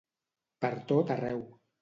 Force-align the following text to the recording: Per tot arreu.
Per 0.65 0.71
tot 0.93 1.13
arreu. 1.17 1.47